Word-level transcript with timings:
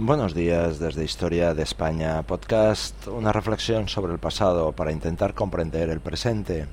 Buenos 0.00 0.32
días 0.32 0.78
desde 0.78 1.02
Historia 1.02 1.54
de 1.54 1.64
España 1.64 2.22
Podcast, 2.22 3.08
una 3.08 3.32
reflexión 3.32 3.88
sobre 3.88 4.12
el 4.12 4.20
pasado 4.20 4.70
para 4.70 4.92
intentar 4.92 5.34
comprender 5.34 5.90
el 5.90 5.98
presente. 5.98 6.68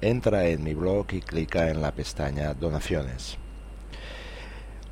Entra 0.00 0.46
en 0.46 0.62
mi 0.62 0.74
blog 0.74 1.06
y 1.12 1.20
clica 1.20 1.70
en 1.70 1.82
la 1.82 1.92
pestaña 1.92 2.54
Donaciones. 2.54 3.38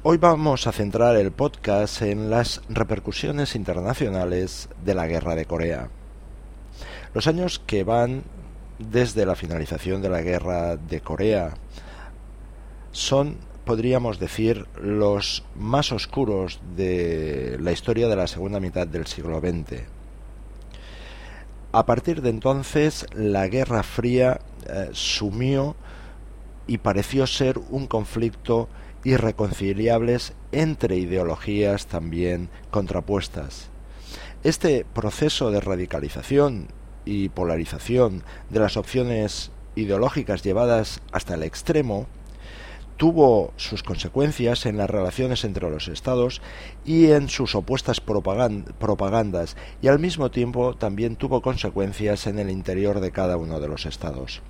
Hoy 0.02 0.18
vamos 0.18 0.66
a 0.66 0.72
centrar 0.72 1.16
el 1.16 1.32
podcast 1.32 2.02
en 2.02 2.30
las 2.30 2.60
repercusiones 2.68 3.54
internacionales 3.56 4.68
de 4.84 4.94
la 4.94 5.06
guerra 5.06 5.34
de 5.34 5.46
Corea. 5.46 5.88
Los 7.14 7.26
años 7.26 7.58
que 7.58 7.84
van 7.84 8.22
desde 8.78 9.26
la 9.26 9.36
finalización 9.36 10.02
de 10.02 10.08
la 10.08 10.22
guerra 10.22 10.76
de 10.76 11.00
Corea 11.00 11.54
son, 12.92 13.36
podríamos 13.64 14.18
decir, 14.18 14.66
los 14.80 15.44
más 15.54 15.92
oscuros 15.92 16.60
de 16.76 17.58
la 17.60 17.72
historia 17.72 18.08
de 18.08 18.16
la 18.16 18.26
segunda 18.26 18.60
mitad 18.60 18.86
del 18.86 19.06
siglo 19.06 19.40
XX. 19.40 19.82
A 21.72 21.84
partir 21.84 22.22
de 22.22 22.30
entonces, 22.30 23.06
la 23.12 23.48
Guerra 23.48 23.82
Fría 23.82 24.40
eh, 24.68 24.90
sumió 24.92 25.76
y 26.66 26.78
pareció 26.78 27.26
ser 27.26 27.58
un 27.70 27.86
conflicto 27.86 28.68
irreconciliables 29.04 30.32
entre 30.52 30.96
ideologías 30.96 31.86
también 31.86 32.50
contrapuestas. 32.70 33.70
Este 34.42 34.84
proceso 34.84 35.50
de 35.50 35.60
radicalización 35.60 36.68
y 37.04 37.28
polarización 37.28 38.24
de 38.50 38.60
las 38.60 38.76
opciones 38.76 39.52
ideológicas 39.76 40.42
llevadas 40.42 41.00
hasta 41.12 41.34
el 41.34 41.44
extremo 41.44 42.06
tuvo 42.96 43.52
sus 43.56 43.82
consecuencias 43.82 44.66
en 44.66 44.76
las 44.76 44.90
relaciones 44.90 45.44
entre 45.44 45.70
los 45.70 45.88
estados 45.88 46.40
y 46.84 47.10
en 47.10 47.28
sus 47.28 47.54
opuestas 47.54 48.00
propagandas 48.00 49.56
y 49.82 49.88
al 49.88 49.98
mismo 49.98 50.30
tiempo 50.30 50.74
también 50.74 51.16
tuvo 51.16 51.42
consecuencias 51.42 52.26
en 52.26 52.38
el 52.38 52.50
interior 52.50 53.00
de 53.00 53.12
cada 53.12 53.36
uno 53.36 53.60
de 53.60 53.68
los 53.68 53.86
estados. 53.86 54.42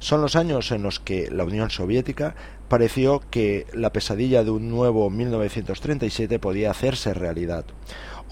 Son 0.00 0.20
los 0.20 0.34
años 0.34 0.72
en 0.72 0.82
los 0.82 0.98
que 0.98 1.30
la 1.30 1.44
Unión 1.44 1.70
Soviética 1.70 2.34
pareció 2.68 3.22
que 3.30 3.66
la 3.72 3.92
pesadilla 3.92 4.42
de 4.42 4.50
un 4.50 4.68
nuevo 4.68 5.08
1937 5.10 6.40
podía 6.40 6.72
hacerse 6.72 7.14
realidad 7.14 7.64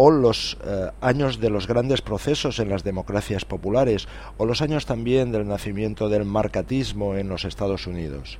o 0.02 0.10
los 0.10 0.56
eh, 0.64 0.90
años 1.02 1.40
de 1.40 1.50
los 1.50 1.66
grandes 1.66 2.00
procesos 2.00 2.58
en 2.58 2.70
las 2.70 2.84
democracias 2.84 3.44
populares, 3.44 4.08
o 4.38 4.46
los 4.46 4.62
años 4.62 4.86
también 4.86 5.30
del 5.30 5.46
nacimiento 5.46 6.08
del 6.08 6.24
marcatismo 6.24 7.16
en 7.16 7.28
los 7.28 7.44
Estados 7.44 7.86
Unidos. 7.86 8.38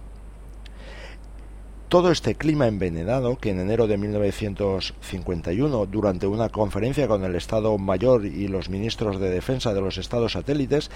Todo 1.90 2.10
este 2.12 2.36
clima 2.36 2.68
envenenado 2.68 3.36
que 3.36 3.50
en 3.50 3.58
enero 3.58 3.88
de 3.88 3.98
1951, 3.98 5.86
durante 5.86 6.28
una 6.28 6.48
conferencia 6.48 7.08
con 7.08 7.24
el 7.24 7.34
Estado 7.34 7.76
Mayor 7.78 8.26
y 8.26 8.46
los 8.46 8.68
ministros 8.68 9.18
de 9.18 9.28
Defensa 9.28 9.74
de 9.74 9.80
los 9.80 9.98
Estados 9.98 10.34
satélites, 10.34 10.88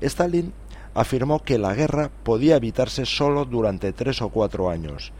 Stalin 0.00 0.52
afirmó 0.94 1.42
que 1.42 1.58
la 1.58 1.74
guerra 1.74 2.12
podía 2.22 2.54
evitarse 2.54 3.04
solo 3.04 3.46
durante 3.46 3.92
tres 3.92 4.22
o 4.22 4.28
cuatro 4.28 4.70
años. 4.70 5.10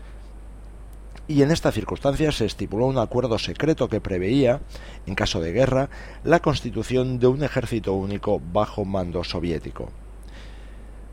Y 1.26 1.42
en 1.42 1.50
esta 1.50 1.72
circunstancia 1.72 2.30
se 2.30 2.46
estipuló 2.46 2.86
un 2.86 2.98
acuerdo 2.98 3.40
secreto 3.40 3.88
que 3.88 4.00
preveía, 4.00 4.60
en 5.04 5.16
caso 5.16 5.40
de 5.40 5.50
guerra, 5.50 5.90
la 6.22 6.38
constitución 6.38 7.18
de 7.18 7.26
un 7.26 7.42
ejército 7.42 7.92
único 7.92 8.40
bajo 8.52 8.84
mando 8.84 9.24
soviético. 9.24 9.90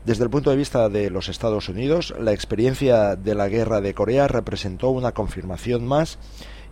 Desde 0.06 0.22
el 0.22 0.30
punto 0.30 0.50
de 0.50 0.56
vista 0.56 0.88
de 0.88 1.10
los 1.10 1.28
Estados 1.28 1.68
Unidos, 1.68 2.14
la 2.20 2.32
experiencia 2.32 3.16
de 3.16 3.34
la 3.34 3.48
guerra 3.48 3.80
de 3.80 3.92
Corea 3.92 4.28
representó 4.28 4.90
una 4.90 5.10
confirmación 5.10 5.84
más 5.84 6.20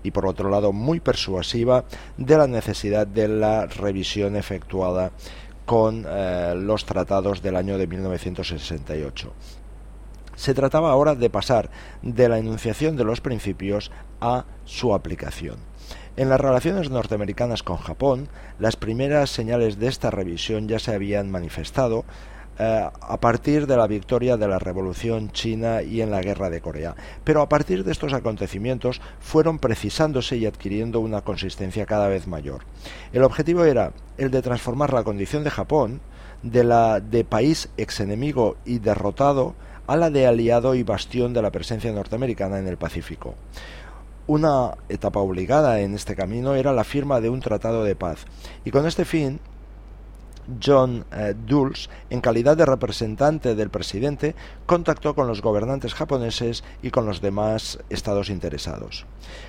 y 0.05 0.13
por 0.13 0.27
otro 0.27 0.51
lado 0.51 0.73
muy 0.73 1.01
persuasiva 1.01 1.85
de 2.17 2.39
la 2.39 2.47
necesidad 2.47 3.09
de 3.09 3.27
la 3.27 3.67
revisión 3.67 4.37
efectuada 4.37 5.11
con 5.67 6.07
eh, 6.09 6.55
los 6.57 6.85
tratados 6.85 7.43
del 7.43 7.57
año 7.57 7.77
de 7.77 7.89
1968. 7.89 9.33
Se 10.37 10.55
trataba 10.55 10.93
ahora 10.93 11.17
de 11.17 11.29
pasar 11.29 11.71
de 12.03 12.29
la 12.29 12.39
enunciación 12.39 12.97
de 12.97 13.03
los 13.03 13.21
principios 13.21 13.91
a 14.21 14.45
su 14.65 14.95
aplicación. 14.95 15.57
En 16.17 16.29
las 16.29 16.41
relaciones 16.41 16.89
norteamericanas 16.89 17.65
con 17.65 17.79
Japón, 17.79 18.29
las 18.61 18.77
primeras 18.77 19.31
señales 19.31 19.81
de 19.81 19.89
esta 19.89 20.13
revisión 20.13 20.69
ya 20.69 20.79
se 20.79 20.95
habían 20.95 21.33
manifestado 21.33 22.05
eh, 22.59 22.89
a 23.01 23.21
partir 23.21 23.67
de 23.67 23.77
la 23.77 23.87
victoria 23.87 24.37
de 24.37 24.49
la 24.49 24.59
Revolución 24.59 25.31
China 25.33 25.83
y 25.83 26.01
en 26.01 26.11
la 26.11 26.21
Guerra 26.21 26.51
de 26.51 26.61
Corea. 26.61 26.95
Pero 27.25 27.43
a 27.43 27.49
partir 27.49 27.85
de 27.85 27.93
estos 27.93 28.13
acontecimientos 28.13 29.01
fueron 29.21 29.59
precisándose 29.59 30.37
y 30.37 30.47
adquiriendo 30.47 31.01
una 31.01 31.23
consistencia 31.23 31.87
cada 31.87 32.09
vez 32.09 32.27
mayor. 32.27 32.63
El 33.13 33.25
objetivo 33.25 33.65
era 33.65 33.93
el 34.19 34.31
de 34.31 34.43
transformar 34.43 34.93
la 34.93 35.05
condición 35.05 35.45
de 35.45 35.51
Japón 35.51 36.01
de 36.45 36.63
la 36.63 37.01
de 37.01 37.25
país 37.25 37.71
exenemigo 37.77 38.57
y 38.65 38.79
derrotado 38.79 39.55
a 39.87 39.97
la 39.97 40.11
de 40.11 40.27
aliado 40.27 40.75
y 40.75 40.83
bastión 40.83 41.33
de 41.33 41.43
la 41.43 41.51
presencia 41.51 41.91
norteamericana 41.93 42.59
en 42.59 42.69
el 42.69 42.77
Pacífico. 42.77 43.35
Una 44.27 44.77
etapa 44.89 45.21
obligada 45.21 45.81
en 45.81 45.95
este 45.95 46.15
camino 46.15 46.55
era 46.55 46.73
la 46.73 46.85
firma 46.85 47.21
de 47.21 47.29
un 47.29 47.41
tratado 47.41 47.85
de 47.85 47.97
paz, 47.97 48.25
y 48.65 48.71
con 48.71 48.87
este 48.87 49.05
fin 49.05 49.41
John 50.63 51.05
eh, 51.13 51.35
Dulles, 51.47 51.89
en 52.11 52.21
calidad 52.21 52.57
de 52.57 52.67
representante 52.67 53.55
del 53.55 53.71
presidente, 53.71 54.35
contactó 54.67 55.15
con 55.15 55.27
los 55.27 55.43
gobernantes 55.43 55.95
japoneses 55.95 56.65
y 56.83 56.91
con 56.91 57.07
los 57.07 57.21
demás 57.21 57.79
estados 57.91 58.31
interesados. 58.31 59.07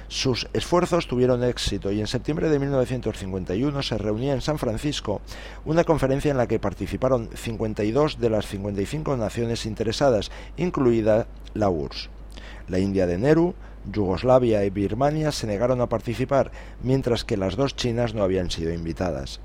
Sus 0.08 0.48
esfuerzos 0.54 1.08
tuvieron 1.08 1.44
éxito 1.44 1.92
y 1.92 2.00
en 2.00 2.08
septiembre 2.08 2.50
de 2.50 2.60
1951 2.60 3.82
se 3.82 3.98
reunía 3.98 4.34
en 4.34 4.42
San 4.42 4.58
Francisco 4.58 5.22
una 5.66 5.84
conferencia 5.84 6.32
en 6.32 6.38
la 6.38 6.48
que 6.48 6.60
participaron 6.60 7.30
52 7.34 8.20
de 8.20 8.30
las 8.30 8.46
55 8.48 9.18
naciones 9.18 9.66
interesadas, 9.66 10.32
incluida 10.58 11.28
la 11.54 11.70
URSS. 11.70 12.10
La 12.68 12.80
India 12.80 13.06
de 13.06 13.18
Nehru, 13.18 13.54
Yugoslavia 13.92 14.66
y 14.66 14.70
Birmania 14.70 15.32
se 15.32 15.48
negaron 15.48 15.82
a 15.82 15.90
participar, 15.90 16.52
mientras 16.84 17.24
que 17.24 17.38
las 17.38 17.56
dos 17.56 17.76
chinas 17.76 18.14
no 18.14 18.24
habían 18.24 18.52
sido 18.52 18.74
invitadas. 18.74 19.40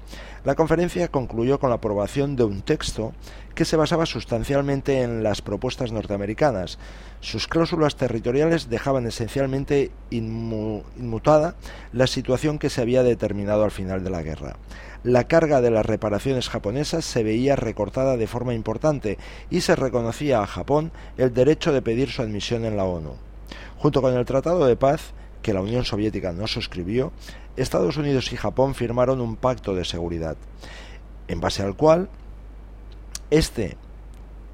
La 0.45 0.55
conferencia 0.55 1.09
concluyó 1.09 1.61
con 1.61 1.69
la 1.71 1.77
aprobación 1.77 2.35
de 2.35 2.45
un 2.45 2.63
texto 2.63 3.13
que 3.55 3.67
se 3.67 3.77
basaba 3.77 4.07
sustancialmente 4.07 5.03
en 5.03 5.23
las 5.23 5.43
propuestas 5.43 5.93
norteamericanas. 5.93 6.79
Sus 7.21 7.47
cláusulas 7.47 7.97
territoriales 7.97 8.71
dejaban 8.71 9.07
esencialmente 9.07 9.91
inmutada 10.11 11.57
la 11.93 12.07
situación 12.07 12.59
que 12.59 12.71
se 12.71 12.81
había 12.81 13.03
determinado 13.03 13.65
al 13.65 13.71
final 13.71 14.03
de 14.03 14.11
la 14.11 14.23
guerra. 14.23 14.57
La 15.03 15.25
carga 15.25 15.61
de 15.61 15.71
las 15.71 15.85
reparaciones 15.85 16.49
japonesas 16.49 17.05
se 17.05 17.23
veía 17.23 17.57
recortada 17.57 18.17
de 18.17 18.27
forma 18.27 18.55
importante 18.55 19.19
y 19.51 19.61
se 19.61 19.77
reconocía 19.77 20.43
a 20.43 20.47
Japón 20.47 20.93
el 21.19 21.35
derecho 21.35 21.73
de 21.73 21.83
pedir 21.83 22.11
su 22.11 22.23
admisión 22.23 22.65
en 22.65 22.77
la 22.77 22.85
ONU. 22.85 23.30
Junto 23.79 24.03
con 24.03 24.15
el 24.15 24.25
Tratado 24.25 24.67
de 24.67 24.77
Paz, 24.77 25.13
que 25.43 25.55
la 25.55 25.63
Unión 25.63 25.85
Soviética 25.85 26.33
no 26.33 26.47
suscribió, 26.47 27.13
Estados 27.57 27.97
Unidos 27.97 28.33
y 28.33 28.37
Japón 28.37 28.75
firmaron 28.75 29.21
un 29.21 29.37
pacto 29.37 29.75
de 29.75 29.85
seguridad, 29.85 30.37
en 31.29 31.41
base 31.41 31.63
al 31.63 31.77
cual 31.77 32.09
este 33.31 33.77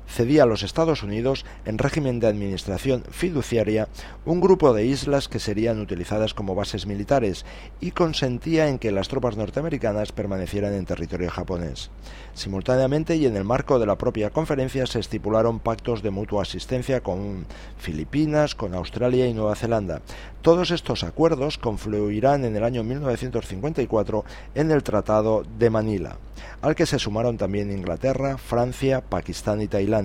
cedía 0.08 0.44
a 0.44 0.46
los 0.46 0.62
Estados 0.62 1.02
Unidos, 1.02 1.44
en 1.64 1.78
régimen 1.78 2.20
de 2.20 2.26
administración 2.26 3.04
fiduciaria, 3.10 3.88
un 4.24 4.40
grupo 4.40 4.72
de 4.72 4.86
islas 4.86 5.28
que 5.28 5.38
serían 5.38 5.80
utilizadas 5.80 6.34
como 6.34 6.54
bases 6.54 6.86
militares 6.86 7.44
y 7.80 7.90
consentía 7.90 8.68
en 8.68 8.78
que 8.78 8.92
las 8.92 9.08
tropas 9.08 9.36
norteamericanas 9.36 10.12
permanecieran 10.12 10.74
en 10.74 10.86
territorio 10.86 11.30
japonés. 11.30 11.90
Simultáneamente 12.34 13.16
y 13.16 13.26
en 13.26 13.36
el 13.36 13.44
marco 13.44 13.78
de 13.78 13.86
la 13.86 13.96
propia 13.96 14.30
conferencia 14.30 14.86
se 14.86 15.00
estipularon 15.00 15.58
pactos 15.58 16.02
de 16.02 16.10
mutua 16.10 16.42
asistencia 16.42 17.00
con 17.00 17.46
Filipinas, 17.78 18.54
con 18.54 18.74
Australia 18.74 19.26
y 19.26 19.34
Nueva 19.34 19.54
Zelanda. 19.54 20.02
Todos 20.42 20.70
estos 20.70 21.02
acuerdos 21.02 21.58
confluirán 21.58 22.44
en 22.44 22.54
el 22.54 22.62
año 22.62 22.84
1954 22.84 24.24
en 24.54 24.70
el 24.70 24.82
Tratado 24.82 25.42
de 25.58 25.70
Manila, 25.70 26.18
al 26.62 26.74
que 26.74 26.86
se 26.86 26.98
sumaron 26.98 27.36
también 27.36 27.72
Inglaterra, 27.72 28.38
Francia, 28.38 29.00
Pakistán 29.00 29.60
y 29.60 29.68
Tailandia. 29.68 29.95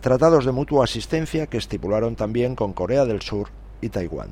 Tratados 0.00 0.44
de 0.44 0.52
mutua 0.52 0.84
asistencia 0.84 1.46
que 1.46 1.58
estipularon 1.58 2.16
también 2.16 2.54
con 2.56 2.72
Corea 2.72 3.04
del 3.04 3.20
Sur 3.20 3.48
y 3.80 3.88
Taiwán. 3.90 4.30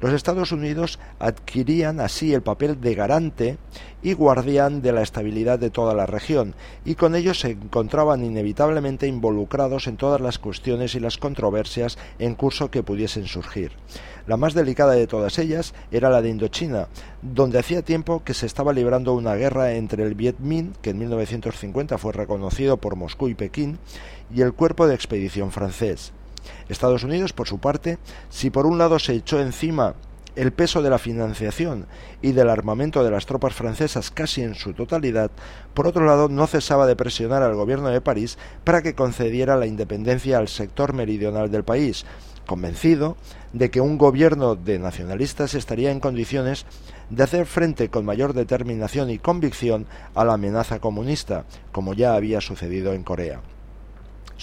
Los 0.00 0.12
Estados 0.12 0.52
Unidos 0.52 0.98
adquirían 1.18 2.00
así 2.00 2.34
el 2.34 2.42
papel 2.42 2.80
de 2.80 2.94
garante 2.94 3.58
y 4.02 4.12
guardián 4.12 4.82
de 4.82 4.92
la 4.92 5.02
estabilidad 5.02 5.58
de 5.58 5.70
toda 5.70 5.94
la 5.94 6.06
región, 6.06 6.54
y 6.84 6.94
con 6.94 7.14
ello 7.14 7.34
se 7.34 7.52
encontraban 7.52 8.24
inevitablemente 8.24 9.06
involucrados 9.06 9.86
en 9.86 9.96
todas 9.96 10.20
las 10.20 10.38
cuestiones 10.38 10.94
y 10.94 11.00
las 11.00 11.18
controversias 11.18 11.96
en 12.18 12.34
curso 12.34 12.70
que 12.70 12.82
pudiesen 12.82 13.26
surgir. 13.26 13.72
La 14.26 14.36
más 14.36 14.54
delicada 14.54 14.92
de 14.92 15.06
todas 15.06 15.38
ellas 15.38 15.74
era 15.90 16.08
la 16.10 16.22
de 16.22 16.30
Indochina, 16.30 16.88
donde 17.20 17.58
hacía 17.58 17.82
tiempo 17.82 18.22
que 18.24 18.34
se 18.34 18.46
estaba 18.46 18.72
librando 18.72 19.12
una 19.12 19.34
guerra 19.34 19.72
entre 19.72 20.04
el 20.04 20.14
Viet 20.14 20.38
Minh, 20.38 20.72
que 20.80 20.90
en 20.90 20.98
1950 20.98 21.98
fue 21.98 22.12
reconocido 22.12 22.78
por 22.78 22.96
Moscú 22.96 23.28
y 23.28 23.34
Pekín, 23.34 23.78
y 24.34 24.40
el 24.40 24.54
cuerpo 24.54 24.86
de 24.86 24.94
expedición 24.94 25.50
francés. 25.50 26.12
Estados 26.68 27.04
Unidos, 27.04 27.32
por 27.32 27.48
su 27.48 27.58
parte, 27.58 27.98
si 28.30 28.50
por 28.50 28.66
un 28.66 28.78
lado 28.78 28.98
se 28.98 29.14
echó 29.14 29.40
encima 29.40 29.94
el 30.36 30.52
peso 30.52 30.82
de 30.82 30.90
la 30.90 30.98
financiación 30.98 31.86
y 32.20 32.32
del 32.32 32.50
armamento 32.50 33.04
de 33.04 33.10
las 33.10 33.26
tropas 33.26 33.54
francesas 33.54 34.10
casi 34.10 34.42
en 34.42 34.54
su 34.54 34.72
totalidad, 34.72 35.30
por 35.74 35.86
otro 35.86 36.04
lado 36.04 36.28
no 36.28 36.46
cesaba 36.46 36.86
de 36.86 36.96
presionar 36.96 37.42
al 37.42 37.54
gobierno 37.54 37.88
de 37.88 38.00
París 38.00 38.38
para 38.64 38.82
que 38.82 38.94
concediera 38.94 39.56
la 39.56 39.66
independencia 39.66 40.38
al 40.38 40.48
sector 40.48 40.92
meridional 40.92 41.50
del 41.50 41.64
país, 41.64 42.04
convencido 42.46 43.16
de 43.52 43.70
que 43.70 43.80
un 43.80 43.96
gobierno 43.96 44.56
de 44.56 44.78
nacionalistas 44.78 45.54
estaría 45.54 45.90
en 45.90 46.00
condiciones 46.00 46.66
de 47.10 47.22
hacer 47.22 47.46
frente 47.46 47.88
con 47.88 48.04
mayor 48.04 48.32
determinación 48.32 49.10
y 49.10 49.18
convicción 49.18 49.86
a 50.14 50.24
la 50.24 50.34
amenaza 50.34 50.80
comunista, 50.80 51.44
como 51.72 51.94
ya 51.94 52.14
había 52.14 52.40
sucedido 52.40 52.92
en 52.92 53.04
Corea. 53.04 53.40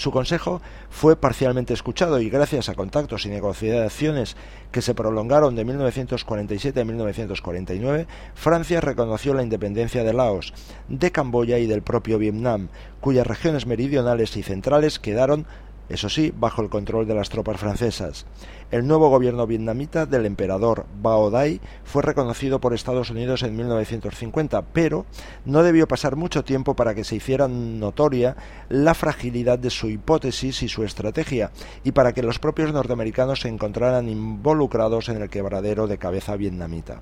Su 0.01 0.09
consejo 0.09 0.63
fue 0.89 1.15
parcialmente 1.15 1.75
escuchado 1.75 2.19
y 2.19 2.31
gracias 2.31 2.69
a 2.69 2.73
contactos 2.73 3.27
y 3.27 3.29
negociaciones 3.29 4.35
que 4.71 4.81
se 4.81 4.95
prolongaron 4.95 5.55
de 5.55 5.63
1947 5.63 6.81
a 6.81 6.85
1949, 6.85 8.07
Francia 8.33 8.81
reconoció 8.81 9.35
la 9.35 9.43
independencia 9.43 10.03
de 10.03 10.13
Laos, 10.13 10.55
de 10.89 11.11
Camboya 11.11 11.59
y 11.59 11.67
del 11.67 11.83
propio 11.83 12.17
Vietnam, 12.17 12.69
cuyas 12.99 13.27
regiones 13.27 13.67
meridionales 13.67 14.35
y 14.37 14.41
centrales 14.41 14.97
quedaron 14.97 15.45
eso 15.91 16.09
sí, 16.09 16.33
bajo 16.35 16.61
el 16.61 16.69
control 16.69 17.05
de 17.05 17.13
las 17.13 17.29
tropas 17.29 17.59
francesas. 17.59 18.25
El 18.71 18.87
nuevo 18.87 19.09
gobierno 19.09 19.45
vietnamita 19.45 20.05
del 20.05 20.25
emperador 20.25 20.85
Bao 21.01 21.29
Dai 21.29 21.59
fue 21.83 22.01
reconocido 22.01 22.61
por 22.61 22.73
Estados 22.73 23.09
Unidos 23.09 23.43
en 23.43 23.55
1950, 23.55 24.61
pero 24.73 25.05
no 25.43 25.63
debió 25.63 25.87
pasar 25.87 26.15
mucho 26.15 26.43
tiempo 26.43 26.75
para 26.75 26.95
que 26.95 27.03
se 27.03 27.17
hiciera 27.17 27.47
notoria 27.47 28.37
la 28.69 28.93
fragilidad 28.93 29.59
de 29.59 29.69
su 29.69 29.89
hipótesis 29.89 30.63
y 30.63 30.69
su 30.69 30.83
estrategia, 30.83 31.51
y 31.83 31.91
para 31.91 32.13
que 32.13 32.23
los 32.23 32.39
propios 32.39 32.71
norteamericanos 32.71 33.41
se 33.41 33.49
encontraran 33.49 34.07
involucrados 34.07 35.09
en 35.09 35.21
el 35.21 35.29
quebradero 35.29 35.87
de 35.87 35.97
cabeza 35.97 36.35
vietnamita. 36.37 37.01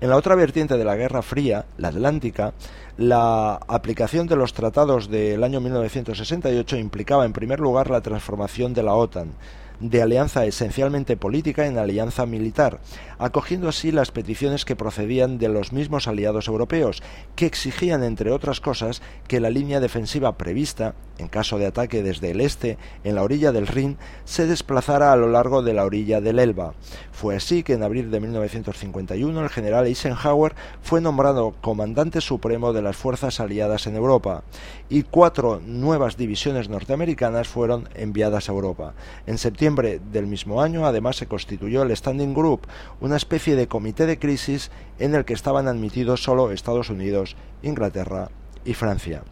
En 0.00 0.08
la 0.08 0.16
otra 0.16 0.34
vertiente 0.34 0.78
de 0.78 0.84
la 0.84 0.96
Guerra 0.96 1.22
Fría, 1.22 1.66
la 1.76 1.88
Atlántica, 1.88 2.54
la 2.96 3.60
aplicación 3.68 4.26
de 4.26 4.36
los 4.36 4.52
tratados 4.52 5.10
del 5.10 5.44
año 5.44 5.60
1968 5.60 6.76
implicaba 6.76 7.26
en 7.26 7.32
primer 7.32 7.60
lugar 7.60 7.90
la 7.90 8.00
transformación 8.00 8.72
de 8.72 8.82
la 8.82 8.94
OTAN, 8.94 9.32
de 9.80 10.02
alianza 10.02 10.44
esencialmente 10.44 11.16
política 11.16 11.66
en 11.66 11.78
alianza 11.78 12.26
militar, 12.26 12.80
acogiendo 13.18 13.68
así 13.68 13.92
las 13.92 14.10
peticiones 14.10 14.64
que 14.64 14.76
procedían 14.76 15.38
de 15.38 15.48
los 15.48 15.72
mismos 15.72 16.06
aliados 16.06 16.48
europeos, 16.48 17.02
que 17.34 17.46
exigían, 17.46 18.04
entre 18.04 18.30
otras 18.30 18.60
cosas, 18.60 19.02
que 19.26 19.40
la 19.40 19.50
línea 19.50 19.80
defensiva 19.80 20.36
prevista, 20.36 20.94
en 21.18 21.28
caso 21.28 21.58
de 21.58 21.66
ataque 21.66 22.02
desde 22.02 22.30
el 22.30 22.40
este, 22.40 22.78
en 23.04 23.14
la 23.14 23.22
orilla 23.22 23.52
del 23.52 23.66
Rin, 23.66 23.96
se 24.24 24.46
desplazara 24.46 25.12
a 25.12 25.16
lo 25.16 25.28
largo 25.28 25.62
de 25.62 25.74
la 25.74 25.84
orilla 25.84 26.20
del 26.20 26.38
Elba. 26.38 26.74
Fue 27.10 27.36
así 27.36 27.62
que 27.62 27.74
en 27.74 27.82
abril 27.82 28.10
de 28.10 28.20
1951 28.20 29.42
el 29.42 29.48
general 29.48 29.86
Eisenhower 29.86 30.54
fue 30.82 31.00
nombrado 31.00 31.54
comandante 31.60 32.20
supremo 32.20 32.72
de 32.72 32.82
las 32.82 32.96
fuerzas 32.96 33.40
aliadas 33.40 33.86
en 33.86 33.96
Europa, 33.96 34.44
y 34.88 35.04
cuatro 35.04 35.60
nuevas 35.64 36.16
divisiones 36.16 36.68
norteamericanas 36.68 37.48
fueron 37.48 37.88
enviadas 37.94 38.48
a 38.48 38.52
Europa. 38.52 38.94
En 39.26 39.38
septiembre 39.38 39.69
del 39.74 40.26
mismo 40.26 40.62
año, 40.62 40.86
además, 40.86 41.16
se 41.16 41.26
constituyó 41.26 41.82
el 41.82 41.96
Standing 41.96 42.34
Group, 42.34 42.66
una 43.00 43.16
especie 43.16 43.56
de 43.56 43.68
comité 43.68 44.06
de 44.06 44.18
crisis 44.18 44.70
en 44.98 45.14
el 45.14 45.24
que 45.24 45.34
estaban 45.34 45.68
admitidos 45.68 46.22
solo 46.22 46.50
Estados 46.50 46.90
Unidos, 46.90 47.36
Inglaterra 47.62 48.30
y 48.64 48.74
Francia. 48.74 49.22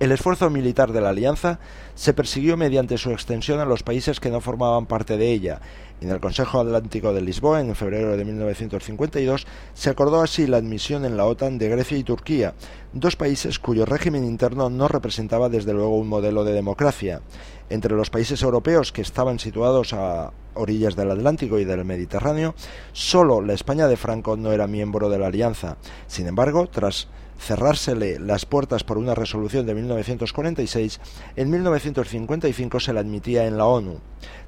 El 0.00 0.12
esfuerzo 0.12 0.48
militar 0.48 0.92
de 0.92 1.00
la 1.00 1.08
alianza 1.08 1.58
se 1.96 2.14
persiguió 2.14 2.56
mediante 2.56 2.98
su 2.98 3.10
extensión 3.10 3.58
a 3.58 3.64
los 3.64 3.82
países 3.82 4.20
que 4.20 4.30
no 4.30 4.40
formaban 4.40 4.86
parte 4.86 5.16
de 5.16 5.32
ella. 5.32 5.60
En 6.00 6.10
el 6.10 6.20
Consejo 6.20 6.60
Atlántico 6.60 7.12
de 7.12 7.20
Lisboa, 7.20 7.60
en 7.60 7.74
febrero 7.74 8.16
de 8.16 8.24
1952, 8.24 9.44
se 9.74 9.90
acordó 9.90 10.20
así 10.20 10.46
la 10.46 10.58
admisión 10.58 11.04
en 11.04 11.16
la 11.16 11.26
OTAN 11.26 11.58
de 11.58 11.68
Grecia 11.68 11.98
y 11.98 12.04
Turquía, 12.04 12.54
dos 12.92 13.16
países 13.16 13.58
cuyo 13.58 13.86
régimen 13.86 14.24
interno 14.24 14.70
no 14.70 14.86
representaba 14.86 15.48
desde 15.48 15.72
luego 15.72 15.96
un 15.96 16.06
modelo 16.06 16.44
de 16.44 16.52
democracia. 16.52 17.20
Entre 17.68 17.96
los 17.96 18.08
países 18.08 18.40
europeos 18.42 18.92
que 18.92 19.02
estaban 19.02 19.40
situados 19.40 19.92
a 19.94 20.32
orillas 20.54 20.94
del 20.94 21.10
Atlántico 21.10 21.58
y 21.58 21.64
del 21.64 21.84
Mediterráneo, 21.84 22.54
solo 22.92 23.40
la 23.40 23.54
España 23.54 23.88
de 23.88 23.96
Franco 23.96 24.36
no 24.36 24.52
era 24.52 24.68
miembro 24.68 25.10
de 25.10 25.18
la 25.18 25.26
alianza. 25.26 25.76
Sin 26.06 26.28
embargo, 26.28 26.68
tras 26.68 27.08
cerrársele 27.38 28.18
las 28.18 28.46
puertas 28.46 28.84
por 28.84 28.98
una 28.98 29.14
resolución 29.14 29.66
de 29.66 29.74
1946, 29.74 31.00
en 31.36 31.50
1955 31.50 32.80
se 32.80 32.92
la 32.92 33.00
admitía 33.00 33.46
en 33.46 33.56
la 33.56 33.66
ONU. 33.66 34.00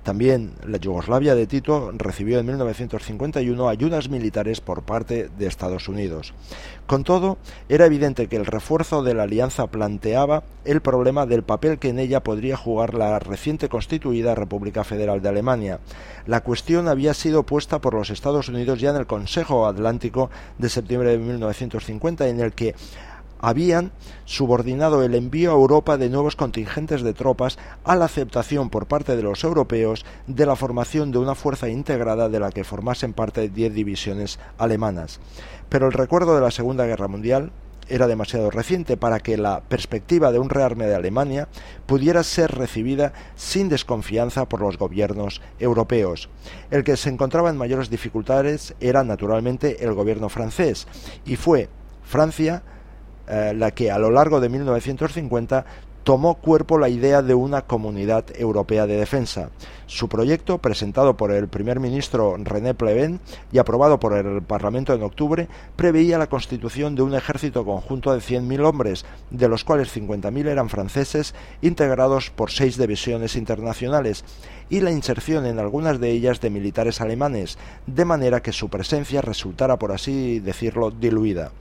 También 0.02 0.52
la 0.66 0.78
Yugoslavia 0.78 1.34
de 1.34 1.46
Tito 1.46 1.92
recibió 1.92 2.38
en 2.38 2.46
1951 2.46 3.69
ayudas 3.69 4.08
militares 4.08 4.60
por 4.60 4.82
parte 4.82 5.28
de 5.38 5.46
Estados 5.46 5.88
Unidos. 5.88 6.32
Con 6.87 7.04
todo, 7.04 7.37
era 7.69 7.87
evidente 7.87 8.26
que 8.26 8.37
el 8.37 8.46
refuerzo 8.46 9.02
de 9.02 9.14
la 9.14 9.25
alianza 9.25 9.66
planteaba 9.66 10.42
el 10.64 10.81
problema 10.81 11.26
del 11.26 11.42
papel 11.42 11.78
que 11.78 11.90
en 11.90 11.98
ella 11.98 12.25
podría 12.25 12.56
jugar 12.56 12.94
la 12.94 13.19
reciente 13.19 13.69
constituida 13.69 14.35
República 14.35 14.85
Federal 14.85 15.20
de 15.20 15.28
Alemania. 15.28 15.80
La 16.26 16.40
cuestión 16.40 16.88
había 16.88 17.14
sido 17.14 17.44
puesta 17.44 17.80
por 17.80 17.94
los 17.94 18.11
Estados 18.11 18.49
Unidos 18.49 18.80
ya 18.80 18.90
en 18.90 18.97
el 18.97 19.06
Consejo 19.06 19.66
Atlántico 19.66 20.30
de 20.59 20.68
septiembre 20.68 21.11
de 21.11 21.18
1950, 21.18 22.26
en 22.26 22.40
el 22.40 22.52
que 22.52 22.75
habían 23.40 23.92
subordinado 24.26 25.02
el 25.02 25.14
envío 25.14 25.50
a 25.50 25.54
Europa 25.54 25.96
de 25.96 26.10
nuevos 26.10 26.37
contingentes 26.37 27.02
de 27.02 27.14
tropas 27.14 27.58
a 27.84 27.96
la 27.96 28.04
aceptación 28.04 28.70
por 28.70 28.87
parte 28.87 29.16
de 29.16 29.22
los 29.22 29.42
europeos 29.42 30.04
de 30.26 30.46
la 30.46 30.56
formación 30.56 31.10
de 31.10 31.18
una 31.18 31.34
fuerza 31.34 31.68
integrada 31.68 32.28
de 32.28 32.40
la 32.40 32.50
que 32.50 32.64
formasen 32.64 33.12
parte 33.12 33.49
diez 33.49 33.72
divisiones 33.72 34.38
alemanas. 34.58 35.20
Pero 35.68 35.87
el 35.87 35.92
recuerdo 35.92 36.34
de 36.34 36.42
la 36.42 36.50
Segunda 36.50 36.84
Guerra 36.84 37.08
Mundial 37.08 37.50
era 37.88 38.06
demasiado 38.06 38.50
reciente 38.50 38.96
para 38.96 39.18
que 39.18 39.37
la 39.37 39.62
perspectiva 39.62 40.30
de 40.30 40.38
un 40.38 40.49
rearme 40.49 40.87
de 40.87 40.94
Alemania 40.94 41.49
pudiera 41.87 42.22
ser 42.22 42.52
recibida 42.52 43.12
sin 43.34 43.68
desconfianza 43.68 44.49
por 44.49 44.60
los 44.60 44.78
gobiernos 44.78 45.42
europeos. 45.58 46.28
El 46.70 46.84
que 46.84 46.96
se 46.96 47.08
encontraba 47.08 47.50
en 47.50 47.56
mayores 47.56 47.90
dificultades 47.90 48.75
era 48.80 49.02
naturalmente 49.02 49.84
el 49.84 49.92
gobierno 49.92 50.28
francés 50.28 50.87
y 51.25 51.34
fue 51.34 51.68
Francia 52.11 52.62
eh, 53.29 53.55
la 53.55 53.71
que 53.71 53.93
a 53.93 53.99
lo 53.99 54.11
largo 54.11 54.40
de 54.40 54.49
1950 54.49 55.64
tomó 56.02 56.35
cuerpo 56.35 56.79
la 56.79 56.88
idea 56.88 57.23
de 57.23 57.35
una 57.35 57.62
comunidad 57.62 58.25
europea 58.35 58.88
de 58.88 58.97
defensa. 58.97 59.50
Su 59.87 60.09
proyecto, 60.09 60.59
presentado 60.59 61.17
por 61.17 61.31
el 61.31 61.47
primer 61.47 61.79
ministro 61.79 62.37
René 62.37 62.75
Pleven 62.75 63.21
y 63.52 63.59
aprobado 63.59 64.00
por 64.00 64.17
el 64.17 64.43
Parlamento 64.43 64.93
en 64.93 65.05
octubre, 65.05 65.49
preveía 65.76 66.19
la 66.19 66.29
constitución 66.29 66.97
de 66.97 67.02
un 67.02 67.14
ejército 67.14 67.64
conjunto 67.64 68.12
de 68.12 68.19
100.000 68.19 68.67
hombres, 68.67 69.05
de 69.31 69.49
los 69.49 69.62
cuales 69.62 69.97
50.000 69.97 70.49
eran 70.49 70.69
franceses, 70.69 71.37
integrados 71.62 72.31
por 72.31 72.50
seis 72.50 72.76
divisiones 72.76 73.37
internacionales, 73.37 74.25
y 74.69 74.81
la 74.81 74.90
inserción 74.90 75.47
en 75.47 75.61
algunas 75.61 76.00
de 76.00 76.11
ellas 76.11 76.40
de 76.40 76.50
militares 76.50 77.00
alemanes, 77.00 77.59
de 77.87 78.05
manera 78.05 78.43
que 78.43 78.50
su 78.50 78.69
presencia 78.69 79.23
resultara, 79.23 79.79
por 79.79 79.93
así 79.93 80.40
decirlo, 80.40 80.90
diluida. 80.90 81.52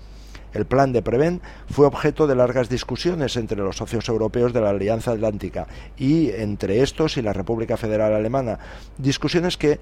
El 0.54 0.66
plan 0.66 0.92
de 0.92 1.02
Prevent 1.02 1.44
fue 1.70 1.86
objeto 1.86 2.26
de 2.26 2.36
largas 2.36 2.70
discusiones 2.70 3.36
entre 3.38 3.58
los 3.58 3.78
socios 3.78 4.10
europeos 4.10 4.52
de 4.52 4.62
la 4.62 4.72
Alianza 4.72 5.12
Atlántica 5.12 5.68
y 5.98 6.32
entre 6.32 6.82
estos 6.82 7.18
y 7.18 7.22
la 7.22 7.34
República 7.34 7.78
Federal 7.78 8.14
Alemana, 8.14 8.58
discusiones 8.98 9.58
que 9.58 9.80